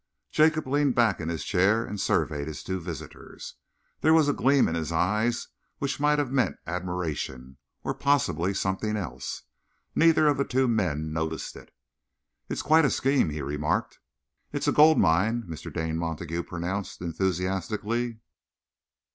Jacob 0.31 0.65
leaned 0.65 0.95
back 0.95 1.19
in 1.19 1.29
his 1.29 1.45
chair 1.45 1.85
and 1.85 2.01
surveyed 2.01 2.47
his 2.47 2.63
two 2.63 2.79
visitors. 2.79 3.57
There 3.99 4.15
was 4.15 4.27
a 4.27 4.33
gleam 4.33 4.67
in 4.67 4.73
his 4.73 4.91
eyes 4.91 5.49
which 5.77 5.99
might 5.99 6.17
have 6.17 6.31
meant 6.31 6.55
admiration 6.65 7.57
or 7.83 7.93
possibly 7.93 8.51
something 8.55 8.97
else. 8.97 9.43
Neither 9.93 10.27
of 10.27 10.37
the 10.37 10.43
two 10.43 10.67
men 10.67 11.13
noticed 11.13 11.55
it. 11.55 11.71
"It's 12.49 12.63
quite 12.63 12.83
a 12.83 12.89
scheme," 12.89 13.29
he 13.29 13.43
remarked. 13.43 13.99
"It's 14.51 14.67
a 14.67 14.71
gold 14.71 14.97
mine," 14.97 15.43
Mr. 15.43 15.71
Dane 15.71 15.97
Montague 15.97 16.41
pronounced 16.45 16.99
enthusiastically. 17.01 18.21